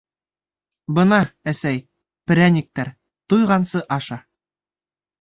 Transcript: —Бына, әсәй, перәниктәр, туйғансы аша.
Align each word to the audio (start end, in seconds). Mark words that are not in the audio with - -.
—Бына, 0.99 1.19
әсәй, 1.53 1.79
перәниктәр, 2.33 2.93
туйғансы 3.31 3.87
аша. 4.01 4.23